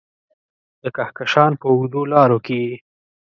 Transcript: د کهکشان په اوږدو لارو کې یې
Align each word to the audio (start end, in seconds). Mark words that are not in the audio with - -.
د 0.81 0.83
کهکشان 0.95 1.51
په 1.61 1.65
اوږدو 1.71 2.01
لارو 2.13 2.37
کې 2.45 2.57
یې 2.65 2.75